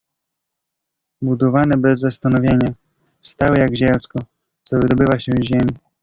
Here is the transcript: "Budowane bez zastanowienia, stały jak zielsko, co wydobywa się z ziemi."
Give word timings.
"Budowane 1.21 1.77
bez 1.77 1.99
zastanowienia, 1.99 2.71
stały 3.21 3.57
jak 3.57 3.75
zielsko, 3.75 4.19
co 4.63 4.79
wydobywa 4.79 5.19
się 5.19 5.31
z 5.39 5.43
ziemi." 5.43 5.71